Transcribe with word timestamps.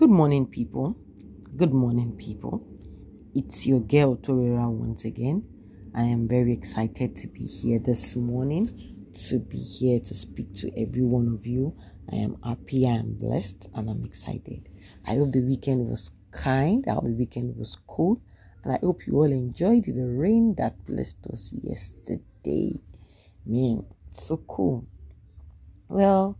Good 0.00 0.08
morning, 0.08 0.46
people. 0.46 0.96
Good 1.58 1.74
morning, 1.74 2.16
people. 2.16 2.66
It's 3.34 3.66
your 3.66 3.80
girl 3.80 4.16
Torera 4.16 4.70
once 4.70 5.04
again. 5.04 5.44
I 5.94 6.04
am 6.04 6.26
very 6.26 6.54
excited 6.54 7.16
to 7.16 7.26
be 7.28 7.44
here 7.44 7.78
this 7.78 8.16
morning, 8.16 8.70
to 9.28 9.38
be 9.38 9.58
here 9.58 10.00
to 10.00 10.14
speak 10.14 10.54
to 10.54 10.72
every 10.74 11.02
one 11.02 11.28
of 11.28 11.46
you. 11.46 11.76
I 12.10 12.16
am 12.16 12.38
happy, 12.42 12.86
I 12.88 12.92
am 12.92 13.12
blessed, 13.20 13.68
and 13.74 13.90
I'm 13.90 14.02
excited. 14.02 14.70
I 15.06 15.16
hope 15.16 15.32
the 15.32 15.42
weekend 15.42 15.90
was 15.90 16.12
kind, 16.30 16.82
I 16.88 16.94
hope 16.94 17.04
the 17.04 17.10
weekend 17.10 17.58
was 17.58 17.76
cool, 17.86 18.22
and 18.64 18.72
I 18.72 18.78
hope 18.80 19.06
you 19.06 19.18
all 19.18 19.30
enjoyed 19.30 19.84
the 19.84 20.06
rain 20.06 20.54
that 20.54 20.82
blessed 20.86 21.26
us 21.26 21.52
yesterday. 21.52 22.80
Man, 23.44 23.84
it's 24.06 24.24
so 24.24 24.38
cool. 24.48 24.86
Well, 25.90 26.38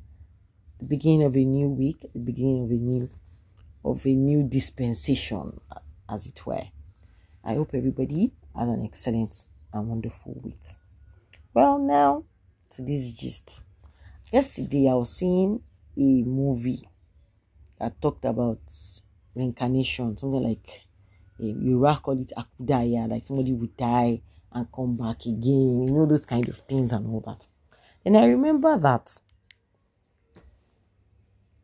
the 0.78 0.86
beginning 0.86 1.24
of 1.24 1.36
a 1.36 1.44
new 1.44 1.68
week, 1.68 2.06
the 2.14 2.20
beginning 2.20 2.64
of 2.64 2.70
a 2.70 2.80
new 2.80 3.10
of 3.84 4.04
a 4.06 4.12
new 4.12 4.42
dispensation, 4.42 5.58
as 6.08 6.26
it 6.26 6.44
were. 6.44 6.64
I 7.44 7.54
hope 7.54 7.70
everybody 7.74 8.32
had 8.54 8.68
an 8.68 8.84
excellent 8.84 9.44
and 9.72 9.88
wonderful 9.88 10.40
week. 10.44 10.60
Well, 11.54 11.78
now 11.78 12.24
to 12.70 12.82
this 12.82 13.10
gist. 13.10 13.62
Yesterday, 14.32 14.88
I 14.88 14.94
was 14.94 15.12
seeing 15.12 15.62
a 15.96 16.22
movie 16.22 16.88
that 17.78 18.00
talked 18.00 18.24
about 18.24 18.60
reincarnation, 19.34 20.16
something 20.18 20.42
like 20.42 20.82
a 21.40 21.44
you 21.44 21.80
call 22.02 22.20
it 22.20 22.32
akudaya, 22.36 23.08
like 23.08 23.26
somebody 23.26 23.52
would 23.52 23.76
die 23.76 24.20
and 24.52 24.72
come 24.72 24.96
back 24.96 25.24
again, 25.26 25.86
you 25.86 25.92
know, 25.92 26.06
those 26.06 26.26
kind 26.26 26.48
of 26.48 26.56
things 26.58 26.92
and 26.92 27.06
all 27.06 27.20
that. 27.20 27.46
And 28.04 28.16
I 28.16 28.26
remember 28.26 28.76
that 28.78 29.18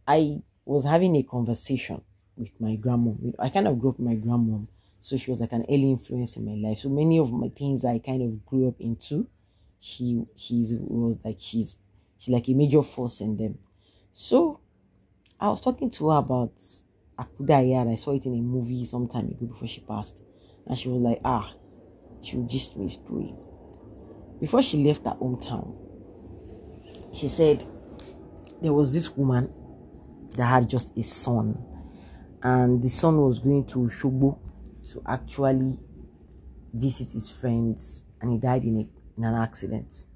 I 0.07 0.43
was 0.67 0.85
having 0.85 1.17
a 1.17 1.23
conversation 1.23 2.03
with 2.37 2.51
my 2.61 2.77
grandmom. 2.77 3.35
I 3.39 3.49
kind 3.49 3.67
of 3.69 3.79
grew 3.79 3.91
up 3.91 3.99
with 3.99 4.07
my 4.07 4.17
grandmom, 4.17 4.67
so 5.01 5.17
she 5.17 5.31
was 5.31 5.41
like 5.41 5.53
an 5.53 5.65
early 5.69 5.91
influence 5.91 6.37
in 6.37 6.45
my 6.45 6.69
life. 6.69 6.79
So 6.79 6.89
many 6.89 7.19
of 7.19 7.33
my 7.33 7.49
things 7.49 7.85
I 7.85 7.99
kind 7.99 8.23
of 8.23 8.45
grew 8.45 8.69
up 8.69 8.81
into, 8.81 9.29
she 9.81 10.27
she's 10.35 10.75
was 10.79 11.25
like 11.25 11.37
she's 11.39 11.77
she's 12.19 12.35
like 12.35 12.49
a 12.49 12.55
major 12.55 12.83
force 12.83 13.21
in 13.21 13.37
them. 13.37 13.59
So 14.13 14.61
I 15.41 15.49
was 15.49 15.61
talking 15.61 15.91
to 15.91 16.11
her 16.11 16.19
about 16.19 16.53
Akudaya 17.19 17.91
I 17.91 17.95
saw 17.95 18.13
it 18.13 18.27
in 18.27 18.35
a 18.35 18.43
movie 18.43 18.85
some 18.85 19.09
time 19.09 19.29
ago 19.29 19.47
before 19.47 19.69
she 19.69 19.81
passed. 19.81 20.23
And 20.67 20.77
she 20.77 20.89
was 20.89 21.01
like, 21.01 21.21
ah, 21.25 21.53
she 22.23 22.37
would 22.37 22.49
just 22.49 22.77
me. 22.77 23.35
Before 24.41 24.61
she 24.61 24.83
left 24.83 25.05
her 25.05 25.17
hometown, 25.21 25.77
she 27.15 27.29
said 27.29 27.65
there 28.61 28.73
was 28.73 28.93
this 28.93 29.17
woman 29.17 29.53
that 30.37 30.47
had 30.47 30.69
just 30.69 30.97
a 30.97 31.03
son, 31.03 31.63
and 32.43 32.83
the 32.83 32.89
son 32.89 33.19
was 33.21 33.39
going 33.39 33.65
to 33.67 33.79
Shogbo 33.81 34.39
to 34.93 35.03
actually 35.07 35.79
visit 36.73 37.13
his 37.13 37.31
friends, 37.31 38.05
and 38.21 38.33
he 38.33 38.39
died 38.39 38.63
in, 38.65 38.77
a, 38.79 39.19
in 39.19 39.25
an 39.25 39.35
accident. 39.35 40.07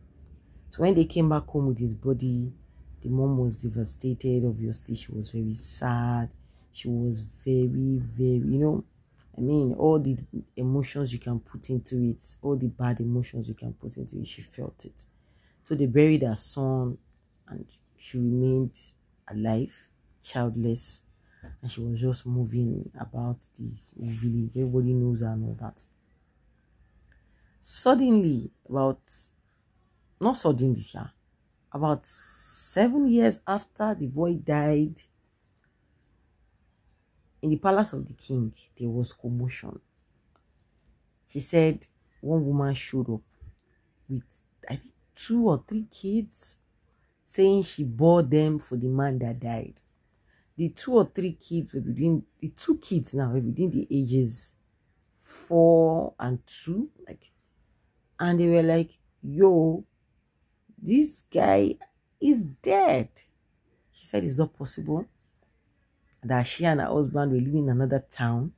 So 0.69 0.83
when 0.83 0.95
they 0.95 1.05
came 1.05 1.29
back 1.29 1.47
home 1.47 1.69
with 1.69 1.79
his 1.79 1.95
body, 1.95 2.53
the 3.03 3.09
mom 3.09 3.39
was 3.39 3.63
devastated. 3.63 4.45
Obviously, 4.45 4.95
she 4.95 5.13
was 5.13 5.31
very 5.31 5.55
sad. 5.55 6.31
She 6.73 6.89
was 6.89 7.21
very, 7.21 7.99
very, 7.99 8.37
you 8.37 8.59
know, 8.59 8.85
I 9.37 9.41
mean, 9.41 9.73
all 9.75 9.99
the 9.99 10.19
emotions 10.57 11.13
you 11.13 11.19
can 11.19 11.41
put 11.41 11.71
into 11.71 12.03
it, 12.03 12.35
all 12.43 12.57
the 12.57 12.69
bad 12.69 13.01
emotions 13.01 13.49
you 13.49 13.55
can 13.55 13.73
put 13.73 13.97
into 13.97 14.19
it, 14.21 14.27
she 14.27 14.43
felt 14.43 14.85
it. 14.85 15.07
So 15.63 15.75
they 15.75 15.87
buried 15.87 16.23
her 16.23 16.37
son, 16.37 16.99
and 17.49 17.67
she 17.97 18.19
remained 18.19 18.79
alive 19.29 19.90
childless 20.23 21.03
and 21.63 21.71
she 21.71 21.81
was 21.83 22.01
just 22.01 22.27
moving 22.27 22.91
about 22.99 23.41
the 23.57 23.73
village. 23.97 24.53
Everybody 24.57 24.95
knows 24.95 25.21
her 25.23 25.29
and 25.29 25.45
all 25.47 25.55
that. 25.55 25.87
Suddenly, 27.63 28.53
about 28.69 29.01
not 30.21 30.37
suddenly, 30.37 30.83
yeah, 30.95 31.09
about 31.73 32.05
seven 32.07 33.09
years 33.09 33.41
after 33.47 33.95
the 33.95 34.07
boy 34.07 34.35
died, 34.37 35.01
in 37.43 37.51
the 37.51 37.57
palace 37.59 37.93
of 37.93 38.07
the 38.07 38.15
king, 38.15 38.53
there 38.79 38.89
was 38.89 39.13
commotion. 39.13 39.79
She 41.27 41.41
said 41.41 41.87
one 42.21 42.45
woman 42.45 42.75
showed 42.75 43.09
up 43.09 43.23
with 44.09 44.43
I 44.69 44.77
think 44.77 44.95
two 45.15 45.49
or 45.49 45.59
three 45.67 45.87
kids, 45.87 46.61
saying 47.25 47.65
she 47.65 47.85
bore 47.85 48.23
them 48.23 48.59
for 48.61 48.77
the 48.77 48.89
man 48.89 49.19
that 49.21 49.41
died 49.41 49.81
the 50.61 50.69
two 50.69 50.93
or 50.93 51.07
three 51.07 51.33
kids 51.33 51.73
were 51.73 51.81
between 51.81 52.23
the 52.39 52.51
two 52.51 52.77
kids 52.77 53.15
now 53.15 53.33
were 53.33 53.41
between 53.41 53.71
the 53.71 53.87
ages 53.91 54.57
four 55.17 56.13
and 56.21 56.39
two, 56.47 56.91
like, 57.09 57.31
and 58.19 58.39
they 58.39 58.47
were 58.47 58.63
like, 58.63 58.99
"Yo, 59.23 59.83
this 60.77 61.23
guy 61.33 61.77
is 62.21 62.45
dead." 62.45 63.09
She 63.91 64.05
said 64.05 64.23
it's 64.23 64.37
not 64.37 64.53
possible 64.53 65.07
that 66.23 66.43
she 66.43 66.67
and 66.67 66.81
her 66.81 66.89
husband 66.89 67.33
were 67.33 67.39
living 67.39 67.65
in 67.65 67.71
another 67.71 68.05
town, 68.11 68.53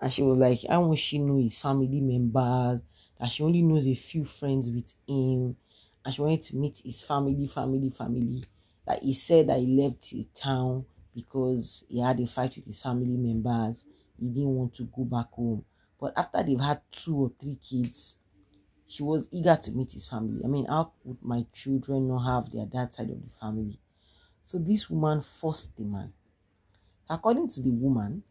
and 0.00 0.12
she 0.12 0.22
was 0.22 0.38
like, 0.38 0.62
"How 0.68 0.86
much 0.86 1.00
she 1.00 1.18
know 1.18 1.38
his 1.38 1.58
family 1.58 2.00
members? 2.00 2.80
That 3.18 3.32
she 3.32 3.42
only 3.42 3.62
knows 3.62 3.88
a 3.88 3.94
few 3.94 4.24
friends 4.24 4.70
with 4.70 4.94
him, 5.08 5.56
and 6.04 6.14
she 6.14 6.22
wanted 6.22 6.42
to 6.42 6.56
meet 6.56 6.80
his 6.84 7.02
family, 7.02 7.48
family, 7.48 7.90
family." 7.90 8.44
That 8.86 9.02
he 9.02 9.12
said 9.14 9.48
that 9.48 9.58
he 9.58 9.66
left 9.82 10.10
the 10.10 10.28
town 10.32 10.84
because 11.14 11.84
he 11.88 12.00
had 12.00 12.20
a 12.20 12.26
fight 12.26 12.56
with 12.56 12.66
his 12.66 12.82
family 12.82 13.16
members. 13.16 13.84
He 14.18 14.28
didn't 14.28 14.54
want 14.54 14.74
to 14.74 14.84
go 14.84 15.04
back 15.04 15.30
home. 15.32 15.64
But 16.00 16.16
after 16.16 16.42
they've 16.42 16.60
had 16.60 16.80
two 16.92 17.16
or 17.16 17.32
three 17.40 17.56
kids, 17.56 18.16
she 18.86 19.02
was 19.02 19.28
eager 19.30 19.56
to 19.56 19.72
meet 19.72 19.92
his 19.92 20.08
family. 20.08 20.40
I 20.44 20.48
mean, 20.48 20.66
how 20.66 20.92
could 21.02 21.22
my 21.22 21.46
children 21.52 22.08
not 22.08 22.24
have 22.24 22.52
their 22.52 22.66
dad 22.66 22.92
side 22.92 23.10
of 23.10 23.22
the 23.22 23.30
family? 23.30 23.78
So 24.42 24.58
this 24.58 24.88
woman 24.90 25.20
forced 25.20 25.76
the 25.76 25.84
man. 25.84 26.12
According 27.08 27.48
to 27.50 27.62
the 27.62 27.70
woman, 27.70 28.22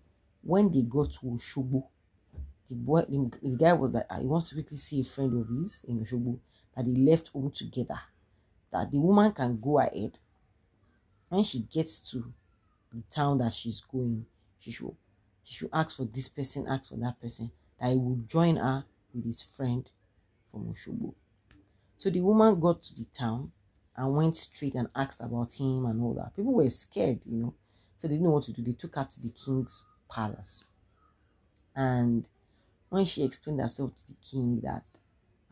when 0.42 0.72
they 0.72 0.82
got 0.82 1.12
to 1.14 1.20
Oshogbo, 1.28 1.86
the 2.68 2.76
boy, 2.76 3.02
the, 3.02 3.32
the 3.42 3.56
guy 3.56 3.74
was 3.74 3.94
like, 3.94 4.06
ah, 4.10 4.20
he 4.20 4.26
wants 4.26 4.50
to 4.50 4.56
quickly 4.56 4.78
see 4.78 5.02
a 5.02 5.04
friend 5.04 5.40
of 5.40 5.48
his 5.48 5.84
in 5.88 6.00
Oshogbo, 6.00 6.40
that 6.76 6.86
they 6.86 6.96
left 6.96 7.30
home 7.30 7.52
together. 7.52 8.00
That 8.72 8.92
the 8.92 9.00
woman 9.00 9.32
can 9.32 9.60
go 9.60 9.80
ahead. 9.80 10.18
When 11.30 11.44
she 11.44 11.60
gets 11.60 12.00
to 12.12 12.34
the 12.94 13.04
town 13.10 13.38
that 13.40 13.54
she's 13.54 13.82
going, 13.82 14.26
she 14.60 14.72
should 14.72 14.96
she 15.44 15.56
should 15.56 15.70
ask 15.74 15.98
for 15.98 16.06
this 16.06 16.28
person, 16.28 16.68
ask 16.68 16.90
for 16.90 16.98
that 16.98 17.20
person, 17.20 17.52
that 17.80 17.90
he 17.90 17.98
will 17.98 18.20
join 18.28 18.58
her 18.58 18.86
with 19.14 19.26
his 19.26 19.42
friend 19.42 19.90
from 20.52 20.72
Oshogbo. 20.72 21.14
So 21.98 22.10
the 22.10 22.22
woman 22.22 22.60
got 22.60 22.84
to 22.84 22.96
the 22.96 23.06
town 23.06 23.52
and 23.96 24.16
went 24.16 24.36
straight 24.36 24.76
and 24.76 24.90
asked 24.96 25.22
about 25.22 25.54
him 25.54 25.86
and 25.86 26.02
all 26.02 26.14
that. 26.14 26.36
People 26.36 26.54
were 26.54 26.70
scared, 26.70 27.26
you 27.26 27.38
know, 27.38 27.54
so 27.98 28.08
they 28.08 28.14
didn't 28.14 28.26
know 28.26 28.32
what 28.32 28.44
to 28.44 28.54
do. 28.54 28.62
They 28.62 28.74
took 28.74 28.96
her 28.96 29.06
to 29.06 29.22
the 29.22 29.30
king's 29.30 29.88
palace. 30.10 30.64
And 31.76 32.28
when 32.90 33.06
she 33.06 33.24
explained 33.24 33.60
herself 33.62 33.96
to 33.96 34.08
the 34.08 34.16
king 34.24 34.62
that 34.62 34.84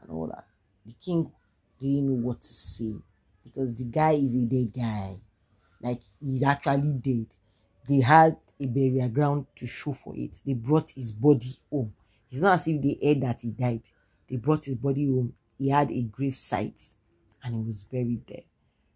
and 0.01 0.11
all 0.11 0.27
that, 0.27 0.45
the 0.85 0.93
king 0.93 1.31
didn't 1.81 2.07
know 2.07 2.27
what 2.27 2.41
to 2.41 2.47
say 2.47 2.93
because 3.43 3.75
the 3.75 3.85
guy 3.85 4.11
is 4.11 4.35
a 4.35 4.45
dead 4.45 4.71
guy 4.73 5.15
like 5.81 6.01
he's 6.19 6.43
actually 6.43 6.93
dead. 6.93 7.27
They 7.87 8.01
had 8.01 8.37
a 8.59 8.65
burial 8.65 9.09
ground 9.09 9.47
to 9.57 9.67
show 9.67 9.93
for 9.93 10.15
it. 10.15 10.39
They 10.45 10.53
brought 10.53 10.91
his 10.91 11.11
body 11.11 11.55
home. 11.71 11.93
It's 12.31 12.41
not 12.41 12.55
as 12.55 12.67
if 12.67 12.81
they 12.81 12.97
heard 13.03 13.21
that 13.21 13.41
he 13.41 13.51
died. 13.51 13.83
They 14.27 14.37
brought 14.37 14.65
his 14.65 14.75
body 14.75 15.05
home. 15.07 15.33
He 15.57 15.69
had 15.69 15.91
a 15.91 16.01
grave 16.03 16.35
site 16.35 16.81
and 17.43 17.55
he 17.55 17.61
was 17.67 17.83
buried 17.83 18.27
there. 18.27 18.43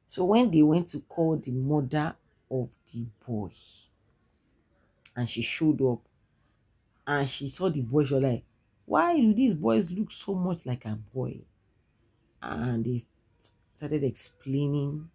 So 0.07 0.25
when 0.25 0.51
they 0.51 0.63
went 0.63 0.89
to 0.89 1.01
call 1.01 1.37
the 1.37 1.51
mother 1.51 2.15
of 2.51 2.75
the 2.93 3.05
boy, 3.27 3.51
and 5.15 5.29
she 5.29 5.41
showed 5.41 5.81
up 5.81 6.01
and 7.07 7.27
she 7.27 7.47
saw 7.47 7.69
the 7.69 7.81
boy, 7.81 8.03
she 8.05 8.13
was 8.13 8.23
like, 8.23 8.43
Why 8.85 9.15
do 9.19 9.33
these 9.33 9.53
boys 9.53 9.91
look 9.91 10.11
so 10.11 10.33
much 10.35 10.65
like 10.65 10.85
a 10.85 10.97
boy? 11.13 11.41
And 12.41 12.85
they 12.85 13.05
started 13.75 14.03
explaining 14.03 15.09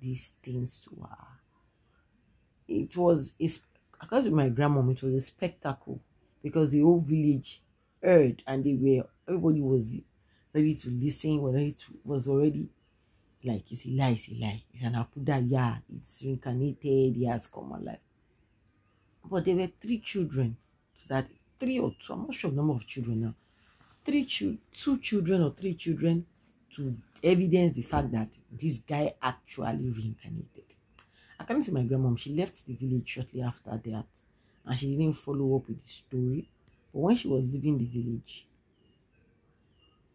these 0.00 0.34
things 0.42 0.80
to 0.80 0.96
her. 1.02 1.26
It 2.68 2.96
was, 2.96 3.34
a, 3.40 3.48
according 4.00 4.30
to 4.30 4.36
my 4.36 4.50
grandmom, 4.50 4.92
it 4.92 5.02
was 5.02 5.14
a 5.14 5.20
spectacle 5.20 6.00
because 6.42 6.72
the 6.72 6.82
whole 6.82 7.00
village 7.00 7.62
heard 8.02 8.42
and 8.46 8.64
they 8.64 8.74
were, 8.74 9.08
everybody 9.28 9.60
was 9.60 9.96
ready 10.52 10.74
to 10.74 10.90
listen, 10.90 11.40
was 11.40 11.54
ready 11.54 11.72
to, 11.72 11.84
was 12.04 12.28
already 12.28 12.68
like, 13.44 13.70
it's 13.70 13.86
a 13.86 13.90
lie, 13.90 14.10
it's 14.10 14.28
a 14.28 14.34
lie. 14.34 14.62
It's 14.72 14.82
an 14.82 14.94
Akuda, 14.94 15.44
yeah, 15.48 15.76
it's 15.94 16.20
reincarnated, 16.22 17.16
he 17.16 17.26
has 17.26 17.46
come 17.46 17.72
alive. 17.72 17.98
But 19.24 19.44
there 19.44 19.56
were 19.56 19.68
three 19.80 19.98
children 19.98 20.56
to 21.02 21.08
that, 21.08 21.28
three 21.58 21.78
or 21.78 21.94
two, 21.98 22.12
I'm 22.12 22.22
not 22.22 22.34
sure 22.34 22.50
number 22.50 22.74
of 22.74 22.86
children 22.86 23.22
now. 23.22 23.34
Three, 24.04 24.24
two 24.24 24.98
children 24.98 25.42
or 25.42 25.50
three 25.50 25.74
children 25.74 26.26
to 26.74 26.96
evidence 27.22 27.74
the 27.74 27.82
fact 27.82 28.10
that 28.12 28.28
this 28.50 28.80
guy 28.80 29.14
actually 29.22 29.90
reincarnated. 29.90 30.64
According 31.38 31.64
to 31.64 31.72
my 31.72 31.82
grandmom, 31.82 32.18
she 32.18 32.34
left 32.34 32.64
the 32.66 32.74
village 32.74 33.08
shortly 33.08 33.42
after 33.42 33.70
that, 33.70 34.06
and 34.64 34.78
she 34.78 34.96
didn't 34.96 35.14
follow 35.14 35.56
up 35.56 35.68
with 35.68 35.82
the 35.82 35.88
story. 35.88 36.48
But 36.92 37.00
when 37.00 37.16
she 37.16 37.28
was 37.28 37.44
leaving 37.44 37.78
the 37.78 37.84
village, 37.84 38.46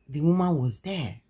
the 0.09 0.19
woman 0.19 0.57
was 0.59 0.79
there 0.81 1.21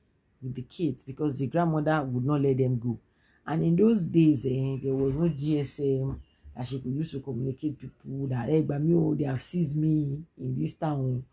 with 0.41 0.55
the 0.55 0.63
kids 0.63 1.03
because 1.03 1.37
the 1.39 1.47
grandmother 1.47 2.01
would 2.03 2.25
not 2.25 2.41
let 2.41 2.57
them 2.57 2.79
go. 2.79 2.97
And 3.45 3.63
in 3.63 3.75
those 3.75 4.05
days, 4.05 4.45
eh, 4.45 4.77
there 4.81 4.93
was 4.93 5.13
no 5.13 5.27
GSM 5.29 6.19
that 6.55 6.67
she 6.67 6.79
could 6.79 6.91
use 6.91 7.11
to 7.11 7.19
communicate 7.19 7.79
people 7.79 8.27
that 8.27 8.49
hey, 8.49 8.61
me, 8.61 9.15
they 9.17 9.25
have 9.25 9.41
seized 9.41 9.77
me 9.77 10.23
in 10.37 10.55
this 10.55 10.77
town. 10.77 11.23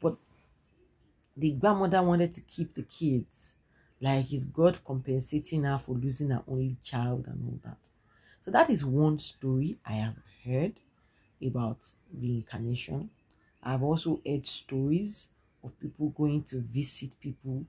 But 0.00 0.16
the 1.36 1.52
grandmother 1.52 2.02
wanted 2.02 2.32
to 2.32 2.40
keep 2.42 2.72
the 2.72 2.82
kids. 2.82 3.54
Like 4.00 4.32
is 4.32 4.44
God 4.44 4.80
compensating 4.84 5.64
her 5.64 5.78
for 5.78 5.92
losing 5.94 6.30
her 6.30 6.42
only 6.48 6.76
child 6.82 7.26
and 7.26 7.44
all 7.46 7.60
that. 7.64 7.78
So 8.40 8.50
that 8.50 8.70
is 8.70 8.84
one 8.84 9.18
story 9.18 9.78
I 9.84 9.92
have 9.94 10.16
heard 10.44 10.74
about 11.44 11.78
reincarnation. 12.12 13.10
I've 13.62 13.82
also 13.82 14.20
heard 14.26 14.46
stories 14.46 15.28
of 15.62 15.78
people 15.78 16.08
going 16.10 16.42
to 16.44 16.60
visit 16.60 17.20
people 17.20 17.64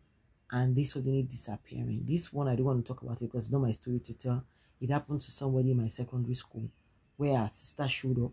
and 0.51 0.75
they 0.75 0.83
suddenly 0.86 1.24
disappearing. 1.24 2.04
This 2.06 2.31
one 2.33 2.48
I 2.48 2.56
don't 2.56 2.66
want 2.66 2.86
to 2.86 2.88
talk 2.88 3.01
about 3.01 3.22
it 3.22 3.25
because 3.25 3.45
it's 3.45 3.54
not 3.54 3.62
my 3.62 3.72
story 3.72 4.00
to 4.00 4.13
tell. 4.13 4.44
It 4.80 4.89
happened 4.89 5.22
to 5.22 5.31
somebody 5.31 5.72
in 5.72 5.78
my 5.81 5.88
secondary 5.89 6.36
school 6.36 6.69
where 7.18 7.38
her 7.38 7.50
sister 7.51 7.88
showed 7.88 8.19
up. 8.24 8.31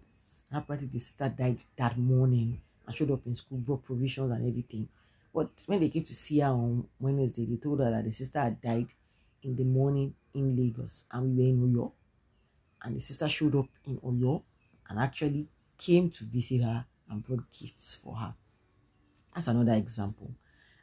Apparently 0.53 0.89
the 0.89 0.99
sister 0.99 1.29
died 1.29 1.63
that 1.77 1.99
morning 1.99 2.61
and 2.87 2.97
showed 2.97 3.11
up 3.11 3.27
in 3.27 3.35
school, 3.35 3.59
brought 3.59 3.85
provisions 3.85 4.33
and 4.33 4.49
everything. 4.49 4.89
But 5.35 5.51
when 5.67 5.81
they 5.81 5.89
came 5.89 6.05
to 6.05 6.15
see 6.15 6.41
her 6.41 6.49
on 6.49 6.89
Wednesday, 6.99 7.47
they 7.47 7.57
told 7.57 7.81
her 7.81 7.91
that 7.91 8.05
the 8.05 8.13
sister 8.13 8.41
had 8.41 8.61
died 8.61 8.89
in 9.43 9.57
the 9.57 9.65
morning 9.65 10.15
in 10.35 10.57
Lagos 10.57 11.07
and 11.13 11.37
we 11.37 11.45
were 11.45 11.49
in 11.49 11.75
Oyo. 11.75 11.93
And 12.83 12.97
the 12.97 13.01
sister 13.01 13.29
showed 13.29 13.55
up 13.57 13.69
in 13.85 13.99
Oyo 13.99 14.43
and 14.89 14.99
actually 14.99 15.49
came 15.77 16.11
to 16.11 16.25
visit 16.25 16.63
her 16.63 16.87
and 17.11 17.23
brought 17.23 17.51
gifts 17.51 17.95
for 17.95 18.17
her. 18.17 18.35
That's 19.35 19.49
another 19.49 19.75
example. 19.75 20.33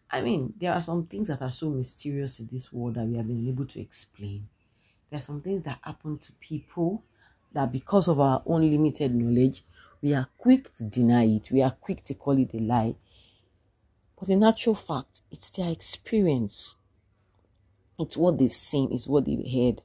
I 0.09 0.21
mean, 0.21 0.53
there 0.57 0.73
are 0.73 0.81
some 0.81 1.07
things 1.07 1.27
that 1.27 1.41
are 1.41 1.51
so 1.51 1.69
mysterious 1.69 2.39
in 2.39 2.47
this 2.47 2.71
world 2.71 2.95
that 2.95 3.05
we 3.05 3.17
have 3.17 3.27
been 3.27 3.47
able 3.47 3.65
to 3.65 3.81
explain. 3.81 4.47
There 5.09 5.17
are 5.17 5.21
some 5.21 5.41
things 5.41 5.63
that 5.63 5.79
happen 5.83 6.17
to 6.19 6.31
people 6.33 7.03
that, 7.51 7.71
because 7.71 8.07
of 8.07 8.19
our 8.19 8.43
own 8.45 8.69
limited 8.69 9.13
knowledge, 9.13 9.63
we 10.01 10.13
are 10.13 10.27
quick 10.37 10.71
to 10.73 10.85
deny 10.85 11.25
it, 11.25 11.49
we 11.51 11.61
are 11.61 11.71
quick 11.71 12.03
to 12.03 12.13
call 12.13 12.37
it 12.37 12.53
a 12.53 12.59
lie. 12.59 12.95
But 14.19 14.29
in 14.29 14.43
actual 14.43 14.75
fact, 14.75 15.21
it's 15.31 15.49
their 15.49 15.71
experience, 15.71 16.77
it's 17.99 18.15
what 18.15 18.37
they've 18.37 18.51
seen, 18.51 18.91
it's 18.91 19.07
what 19.07 19.25
they've 19.25 19.51
heard, 19.51 19.81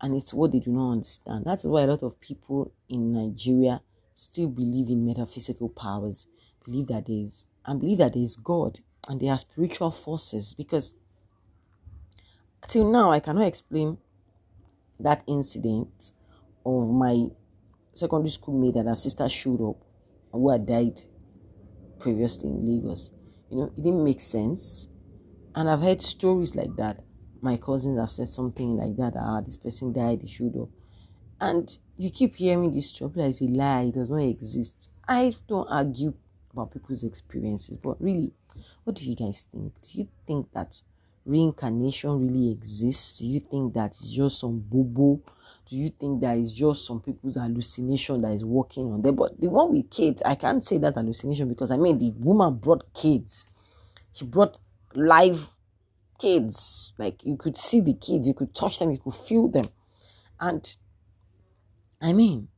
and 0.00 0.16
it's 0.16 0.32
what 0.32 0.52
they 0.52 0.60
do 0.60 0.70
not 0.70 0.92
understand. 0.92 1.44
That's 1.44 1.64
why 1.64 1.82
a 1.82 1.86
lot 1.86 2.02
of 2.02 2.20
people 2.20 2.72
in 2.88 3.12
Nigeria 3.12 3.82
still 4.14 4.48
believe 4.48 4.88
in 4.88 5.04
metaphysical 5.04 5.68
powers, 5.68 6.26
believe 6.64 6.88
that 6.88 7.06
there 7.06 7.16
is, 7.16 7.46
and 7.66 7.80
believe 7.80 7.98
that 7.98 8.14
there 8.14 8.22
is 8.22 8.36
God 8.36 8.80
and 9.08 9.20
there 9.20 9.32
are 9.32 9.38
spiritual 9.38 9.90
forces 9.90 10.54
because 10.54 10.94
till 12.68 12.90
now 12.90 13.10
I 13.10 13.20
cannot 13.20 13.46
explain 13.46 13.98
that 14.98 15.22
incident 15.26 16.12
of 16.64 16.90
my 16.90 17.28
secondary 17.94 18.30
school 18.30 18.60
mate 18.60 18.74
that 18.74 18.86
her 18.88 18.94
sister 18.94 19.28
showed 19.28 19.62
up 19.66 19.76
who 20.32 20.50
had 20.50 20.66
died 20.66 21.00
previously 21.98 22.50
in 22.50 22.64
Lagos. 22.64 23.12
You 23.50 23.56
know, 23.56 23.72
it 23.76 23.82
didn't 23.82 24.04
make 24.04 24.20
sense. 24.20 24.88
And 25.54 25.68
I've 25.68 25.80
heard 25.82 26.00
stories 26.00 26.54
like 26.54 26.76
that. 26.76 27.02
My 27.42 27.56
cousins 27.56 27.98
have 27.98 28.10
said 28.10 28.28
something 28.28 28.76
like 28.76 28.96
that. 28.96 29.14
Ah, 29.18 29.40
this 29.40 29.56
person 29.56 29.92
died, 29.92 30.20
he 30.22 30.28
showed 30.28 30.56
up. 30.56 30.68
And 31.40 31.76
you 31.96 32.10
keep 32.10 32.36
hearing 32.36 32.70
this 32.70 32.90
story 32.90 33.12
like 33.16 33.30
it's 33.30 33.40
a 33.40 33.44
lie, 33.44 33.82
it 33.82 33.94
does 33.94 34.10
not 34.10 34.18
exist. 34.18 34.90
I 35.08 35.34
don't 35.48 35.66
argue 35.68 36.14
about 36.52 36.72
people's 36.72 37.02
experiences, 37.02 37.76
but 37.76 38.00
really, 38.00 38.32
what 38.84 38.96
do 38.96 39.04
you 39.04 39.16
guys 39.16 39.46
think? 39.50 39.74
Do 39.80 39.98
you 39.98 40.08
think 40.26 40.52
that 40.52 40.80
reincarnation 41.24 42.26
really 42.28 42.52
exists? 42.52 43.18
Do 43.18 43.26
you 43.26 43.40
think 43.40 43.74
that 43.74 43.92
it's 43.92 44.08
just 44.08 44.40
some 44.40 44.60
boo 44.60 45.22
Do 45.70 45.76
you 45.76 45.90
think 45.90 46.20
that 46.22 46.36
is 46.36 46.52
just 46.52 46.84
some 46.84 47.00
people's 47.00 47.36
hallucination 47.36 48.22
that 48.22 48.32
is 48.32 48.44
working 48.44 48.92
on 48.92 49.02
them? 49.02 49.14
But 49.14 49.40
the 49.40 49.48
one 49.48 49.70
with 49.70 49.88
kids, 49.88 50.20
I 50.26 50.34
can't 50.34 50.64
say 50.64 50.78
that 50.78 50.96
hallucination 50.96 51.48
because 51.48 51.70
I 51.70 51.76
mean 51.76 51.96
the 51.96 52.12
woman 52.18 52.56
brought 52.56 52.92
kids. 52.92 53.46
She 54.12 54.24
brought 54.24 54.58
live 54.96 55.46
kids. 56.18 56.92
Like 56.98 57.24
you 57.24 57.36
could 57.36 57.56
see 57.56 57.80
the 57.80 57.94
kids, 57.94 58.26
you 58.26 58.34
could 58.34 58.52
touch 58.52 58.80
them, 58.80 58.90
you 58.90 58.98
could 58.98 59.14
feel 59.14 59.46
them. 59.46 59.66
And 60.40 60.74
I 62.02 62.14
mean, 62.14 62.48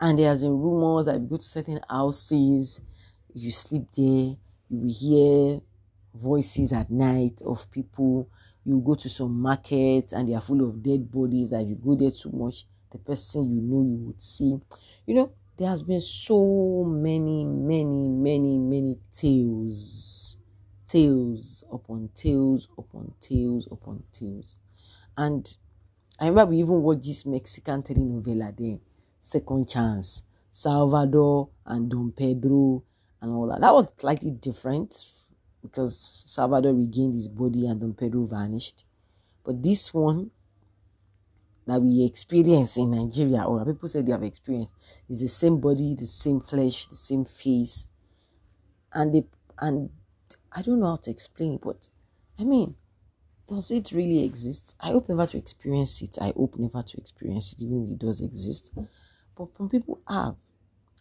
and 0.00 0.18
there's 0.18 0.40
been 0.40 0.58
rumors 0.58 1.06
that 1.06 1.20
you 1.20 1.26
go 1.26 1.36
to 1.36 1.42
certain 1.42 1.80
houses, 1.90 2.80
you 3.34 3.50
sleep 3.50 3.82
there, 3.94 4.34
you 4.70 4.88
hear 4.88 5.60
voices 6.14 6.72
at 6.72 6.90
night 6.90 7.42
of 7.44 7.70
people. 7.70 8.30
You 8.68 8.82
go 8.84 8.94
to 8.96 9.08
some 9.08 9.40
market 9.40 10.12
and 10.12 10.28
they 10.28 10.34
are 10.34 10.42
full 10.42 10.60
of 10.68 10.82
dead 10.82 11.10
bodies. 11.10 11.48
That 11.48 11.62
if 11.62 11.70
you 11.70 11.76
go 11.76 11.94
there 11.94 12.10
too 12.10 12.30
much, 12.30 12.66
the 12.92 12.98
person 12.98 13.48
you 13.48 13.62
know 13.62 13.80
you 13.82 13.96
would 14.04 14.20
see. 14.20 14.58
You 15.06 15.14
know, 15.14 15.32
there 15.56 15.70
has 15.70 15.82
been 15.82 16.02
so 16.02 16.84
many, 16.84 17.46
many, 17.46 18.10
many, 18.10 18.58
many 18.58 18.98
tales, 19.10 20.36
tales 20.86 21.64
upon 21.72 22.10
tales 22.14 22.68
upon 22.76 23.14
tales 23.22 23.66
upon 23.70 24.02
tales. 24.12 24.58
And 25.16 25.48
I 26.20 26.26
remember 26.26 26.50
we 26.50 26.58
even 26.58 26.82
watched 26.82 27.04
this 27.04 27.24
Mexican 27.24 27.82
telenovela 27.82 28.54
there, 28.54 28.80
Second 29.18 29.70
Chance, 29.70 30.24
Salvador 30.50 31.48
and 31.64 31.90
Don 31.90 32.12
Pedro 32.12 32.82
and 33.22 33.32
all 33.32 33.46
that. 33.48 33.62
That 33.62 33.72
was 33.72 33.90
slightly 33.96 34.30
different 34.30 34.94
because 35.62 35.96
Salvador 36.26 36.72
regained 36.74 37.14
his 37.14 37.28
body 37.28 37.66
and 37.66 37.80
Don 37.80 37.94
Pedro 37.94 38.24
vanished. 38.24 38.84
But 39.44 39.62
this 39.62 39.92
one 39.92 40.30
that 41.66 41.80
we 41.82 42.04
experience 42.04 42.76
in 42.76 42.90
Nigeria, 42.90 43.42
or 43.44 43.64
people 43.64 43.88
say 43.88 44.00
they 44.00 44.12
have 44.12 44.22
experienced, 44.22 44.74
is 45.08 45.20
the 45.20 45.28
same 45.28 45.60
body, 45.60 45.94
the 45.94 46.06
same 46.06 46.40
flesh, 46.40 46.86
the 46.86 46.96
same 46.96 47.24
face, 47.24 47.88
and 48.92 49.14
they 49.14 49.24
and 49.58 49.90
I 50.52 50.62
don't 50.62 50.80
know 50.80 50.90
how 50.90 50.96
to 50.96 51.10
explain 51.10 51.54
it, 51.54 51.60
but 51.62 51.88
I 52.38 52.44
mean, 52.44 52.76
does 53.48 53.70
it 53.70 53.92
really 53.92 54.24
exist? 54.24 54.76
I 54.80 54.88
hope 54.88 55.08
never 55.08 55.26
to 55.26 55.38
experience 55.38 56.00
it. 56.02 56.18
I 56.20 56.32
hope 56.36 56.56
never 56.58 56.82
to 56.82 56.96
experience 56.98 57.52
it, 57.52 57.62
even 57.62 57.84
if 57.84 57.92
it 57.92 57.98
does 57.98 58.20
exist. 58.20 58.70
But 59.36 59.48
some 59.56 59.68
people 59.68 60.00
have. 60.08 60.36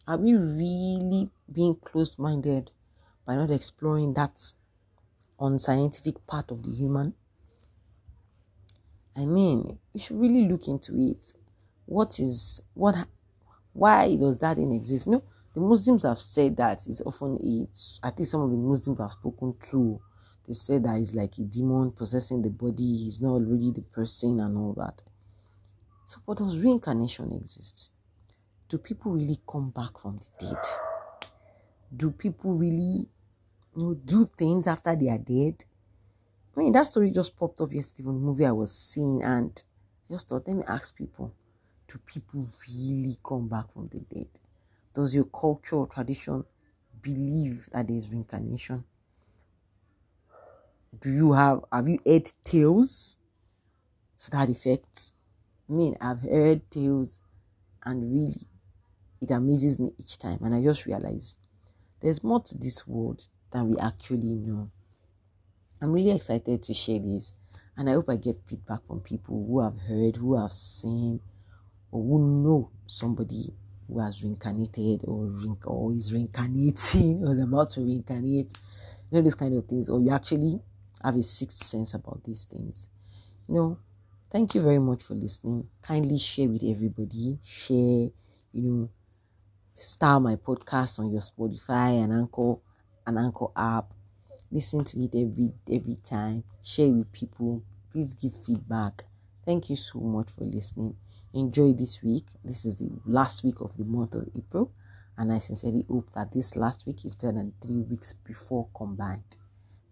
Are 0.08 0.18
we 0.18 0.34
really 0.34 1.30
being 1.52 1.76
closed 1.76 2.18
minded 2.18 2.72
by 3.27 3.36
not 3.36 3.51
exploring 3.51 4.13
that 4.15 4.53
unscientific 5.39 6.25
part 6.25 6.50
of 6.50 6.63
the 6.63 6.72
human? 6.72 7.13
I 9.15 9.25
mean, 9.25 9.77
we 9.93 10.00
should 10.00 10.19
really 10.19 10.48
look 10.48 10.67
into 10.67 10.98
it. 10.98 11.34
What 11.86 12.19
is 12.19 12.62
what? 12.74 12.96
Why 13.74 14.15
does 14.15 14.39
that 14.39 14.57
in 14.57 14.72
exist? 14.72 15.07
No, 15.07 15.22
the 15.53 15.62
Muslims 15.62 16.03
have 16.03 16.17
said 16.17 16.57
that 16.57 16.88
it's 16.88 17.01
often 17.05 17.38
it's. 17.41 18.00
I 18.01 18.10
think 18.10 18.27
some 18.27 18.41
of 18.41 18.50
the 18.50 18.57
Muslims 18.57 19.00
have 19.00 19.12
spoken 19.12 19.55
true. 19.60 20.01
They 20.48 20.53
said 20.53 20.84
that 20.84 20.98
it's 20.98 21.13
like 21.13 21.38
a 21.38 21.43
demon 21.43 21.91
possessing 21.91 22.41
the 22.41 22.50
body. 22.50 23.03
He's 23.03 23.22
not 23.22 23.46
really 23.46 23.72
the 23.72 23.81
person 23.81 24.39
and 24.39 24.57
all 24.57 24.74
that. 24.77 25.03
So, 26.05 26.19
what 26.25 26.38
does 26.38 26.57
reincarnation 26.60 27.34
exist? 27.34 27.91
do 28.69 28.77
people 28.77 29.12
really 29.13 29.38
come 29.50 29.69
back 29.69 29.98
from 29.98 30.17
the 30.17 30.46
dead? 30.46 30.63
Do 31.96 32.12
people 32.12 32.53
really 32.53 33.07
you 33.77 33.84
know, 33.84 33.96
do 33.96 34.25
things 34.25 34.67
after 34.67 34.96
they 34.98 35.10
are 35.10 35.19
dead? 35.19 35.65
I 36.55 36.60
mean, 36.60 36.74
that 36.74 36.88
story 36.88 37.12
just 37.12 37.38
popped 37.38 37.62
up 37.62 37.74
yesterday 37.74 38.03
from 38.05 38.15
the 38.15 38.25
movie 38.25 38.46
I 38.46 38.51
was 38.51 38.74
seeing, 38.74 39.24
and 39.24 39.63
I 40.10 40.13
just 40.13 40.29
thought, 40.29 40.48
let 40.48 40.57
me 40.57 40.63
ask 40.67 40.96
people 40.96 41.34
do 41.88 42.00
people 42.00 42.50
really 42.69 43.17
come 43.25 43.48
back 43.50 43.72
from 43.72 43.88
the 43.88 44.00
dead? 44.01 44.27
Does 44.93 45.15
your 45.15 45.25
culture 45.25 45.77
or 45.77 45.88
tradition 45.88 46.46
believe 47.01 47.67
that 47.72 47.88
there 47.88 47.98
is 47.98 48.12
reincarnation? 48.12 48.86
Do 51.00 51.10
you 51.12 51.34
have 51.34 51.63
have 51.72 51.88
you 51.89 52.00
heard 52.05 52.31
tales 52.43 53.19
to 54.17 54.31
that 54.31 54.50
effect? 54.50 55.13
I 55.69 55.74
mean, 55.74 55.96
I've 56.01 56.22
heard 56.22 56.69
tales, 56.72 57.22
and 57.84 58.12
really, 58.13 58.48
it 59.22 59.31
amazes 59.31 59.79
me 59.79 59.93
each 60.00 60.17
time. 60.19 60.39
And 60.43 60.55
I 60.55 60.63
just 60.63 60.86
realize 60.88 61.38
there's 62.01 62.24
more 62.24 62.41
to 62.43 62.57
this 62.57 62.88
world 62.88 63.27
than 63.51 63.70
we 63.70 63.77
actually 63.77 64.36
know. 64.36 64.70
I'm 65.82 65.94
really 65.94 66.12
excited 66.12 66.63
to 66.63 66.74
share 66.74 67.00
this. 67.00 67.34
And 67.75 67.89
I 67.89 67.94
hope 67.94 68.10
I 68.10 68.16
get 68.16 68.38
feedback 68.46 68.86
from 68.88 69.01
people 69.01 69.46
who 69.48 69.62
have 69.62 69.77
heard, 69.80 70.16
who 70.16 70.36
have 70.42 70.51
seen, 70.51 71.20
or 71.92 72.04
who 72.04 72.44
know 72.44 72.72
somebody 72.88 73.54
who 73.88 74.00
has 74.00 74.24
reincarnated 74.24 75.01
or, 75.06 75.32
or 75.66 75.94
is 75.94 76.12
reincarnating 76.12 77.24
or 77.25 77.32
is 77.32 77.42
about 77.42 77.70
to 77.72 77.82
reincarnate. 77.82 78.51
You 79.12 79.18
know, 79.18 79.22
these 79.22 79.36
kind 79.36 79.56
of 79.56 79.66
things. 79.66 79.89
Or 79.89 80.01
you 80.01 80.12
actually 80.12 80.60
have 81.04 81.16
a 81.16 81.24
sixth 81.24 81.60
sense 81.60 81.94
about 81.94 82.24
these 82.24 82.46
things. 82.46 82.89
You 83.48 83.56
know, 83.56 83.77
Thank 84.30 84.56
you 84.56 84.62
very 84.62 84.80
much 84.80 85.04
for 85.04 85.13
listening. 85.13 85.70
Kindly 85.82 86.18
share 86.18 86.50
with 86.50 86.62
everybody. 86.62 87.39
Share, 87.46 88.10
you 88.51 88.62
know, 88.62 88.89
star 89.74 90.20
my 90.20 90.36
podcast 90.36 91.00
on 91.00 91.12
your 91.12 91.22
Spotify 91.22 92.04
and 92.04 92.12
Anchor 92.12 92.56
and 93.08 93.18
Anchor 93.18 93.48
app. 93.56 93.94
Listen 94.52 94.84
to 94.84 95.00
it 95.00 95.16
every 95.16 95.50
every 95.72 95.96
time. 96.04 96.44
Share 96.62 96.90
with 96.90 97.12
people. 97.12 97.64
Please 97.92 98.14
give 98.14 98.34
feedback. 98.46 99.06
Thank 99.46 99.70
you 99.70 99.76
so 99.76 100.00
much 100.00 100.30
for 100.30 100.44
listening. 100.44 100.96
Enjoy 101.34 101.74
this 101.74 102.04
week. 102.04 102.26
This 102.44 102.66
is 102.66 102.76
the 102.76 102.90
last 103.06 103.44
week 103.44 103.62
of 103.62 103.76
the 103.78 103.86
month 103.86 104.16
of 104.16 104.30
April, 104.38 104.72
and 105.18 105.32
I 105.32 105.40
sincerely 105.40 105.86
hope 105.90 106.12
that 106.14 106.32
this 106.32 106.56
last 106.56 106.86
week 106.86 107.04
is 107.06 107.16
better 107.16 107.34
than 107.34 107.54
three 107.62 107.82
weeks 107.82 108.14
before 108.14 108.68
combined. 108.76 109.38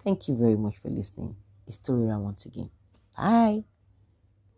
Thank 0.03 0.27
you 0.27 0.35
very 0.35 0.55
much 0.55 0.77
for 0.77 0.89
listening. 0.89 1.35
It's 1.67 1.79
Torira 1.79 2.19
once 2.19 2.45
again. 2.45 2.69
Bye. 3.17 3.74